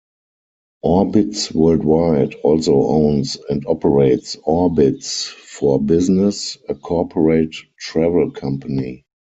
Orbitz 0.83 1.53
Worldwide 1.53 2.33
also 2.43 2.73
owns 2.87 3.37
and 3.51 3.63
operates 3.67 4.35
Orbitz 4.47 5.27
for 5.27 5.79
Business, 5.79 6.57
a 6.67 6.73
corporate 6.73 7.53
travel 7.79 8.31
company. 8.31 9.05